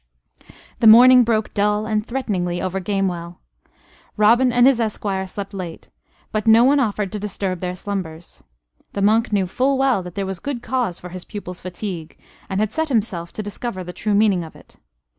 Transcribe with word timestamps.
The 0.79 0.87
morning 0.87 1.23
broke 1.23 1.53
dull 1.53 1.85
and 1.85 2.03
threateningly 2.03 2.59
over 2.59 2.79
Gamewell. 2.79 3.37
Robin 4.17 4.51
and 4.51 4.65
his 4.65 4.79
esquire 4.79 5.27
slept 5.27 5.53
late; 5.53 5.91
but 6.31 6.47
no 6.47 6.63
one 6.63 6.79
offered 6.79 7.11
to 7.11 7.19
disturb 7.19 7.59
their 7.59 7.75
slumbers. 7.75 8.43
The 8.93 9.03
monk 9.03 9.31
knew 9.31 9.45
full 9.45 9.77
well 9.77 10.01
that 10.01 10.15
there 10.15 10.25
was 10.25 10.39
good 10.39 10.63
cause 10.63 10.97
for 10.99 11.09
his 11.09 11.23
pupil's 11.23 11.61
fatigue; 11.61 12.17
and 12.49 12.59
had 12.59 12.73
set 12.73 12.89
himself 12.89 13.31
to 13.33 13.43
discover 13.43 13.83
the 13.83 13.93
true 13.93 14.15
meaning 14.15 14.43
of 14.43 14.55
it. 14.55 14.75